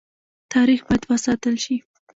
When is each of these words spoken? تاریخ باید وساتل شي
تاریخ 0.53 0.81
باید 0.87 1.03
وساتل 1.09 1.55
شي 1.63 1.75